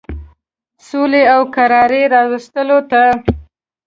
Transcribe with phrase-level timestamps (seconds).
[0.87, 3.01] سولي او کراري راوستلو ته.